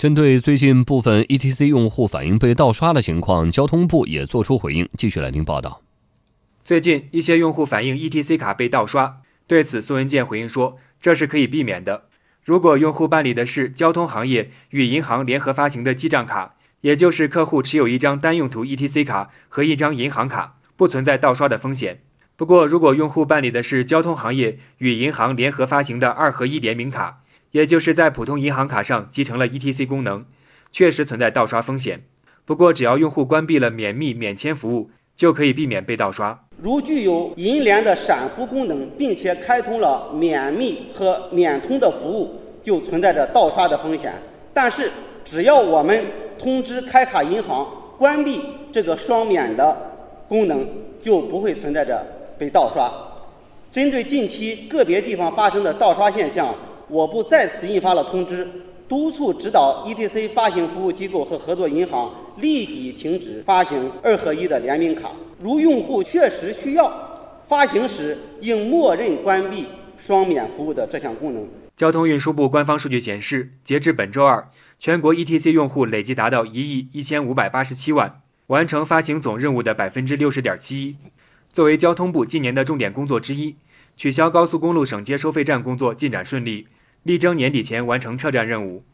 [0.00, 4.88] 针对最近部分 ETC 用户反映被盗刷的情况，交通部也作出回应。
[4.96, 5.82] 继续来听报道。
[6.64, 12.04] 最近一些用户反映 ETC 卡被盗刷，对此宋文健回应说，这是可以避免的。
[12.42, 22.00] 如果用户办理的是交通行业与银行联合发行的记账卡，也就是客户持有一张单用途 ETC 卡和一张银行卡，不存在盗刷的风险。
[22.36, 27.20] 不过，如果用户办理的是交通行业与银行联合发行的二合一联名卡，
[27.52, 30.24] 也就是在普通银行卡上集成了 ETC 功能，
[30.70, 32.02] 确实存在盗刷风险。
[32.44, 36.46] 不过，只要用户关闭了免密免签服务，就可以避免被盗刷。
[36.62, 44.12] 如具有银联的闪付功能，并且开通了免密和免通的服务，就存在着盗刷的风险。
[44.54, 44.90] 但是，
[45.24, 46.04] 只要我们
[46.38, 47.66] 通知开卡银行
[47.98, 48.40] 关闭
[48.72, 49.76] 这个双免的
[50.28, 50.66] 功能，
[51.02, 52.04] 就不会存在着
[52.38, 52.90] 被盗刷。
[53.72, 56.54] 针对近期个别地方发生的盗刷现象。
[56.90, 58.44] 我部再次印发了通知，
[58.88, 65.12] 督促指导 ETC 发行服务机构和合作银行立即停止发行二合一的联名卡。
[65.38, 66.92] 如用户确实需要，
[67.46, 69.66] 发行时应默认关闭
[69.98, 71.46] 双免服务的这项功能。
[71.76, 74.48] 交通运输部官方数据显示，截至本周二，
[74.80, 80.96] 全国 ETC 用户累计达到一亿一千五百八十七万，完成发行总任务的百分之六十点七一。
[81.52, 83.54] 作为交通部今年的重点工作之一，
[83.96, 86.66] 取消高速公路省界收费站工作进展顺利。
[87.02, 88.84] 力争年底前完成撤站任务。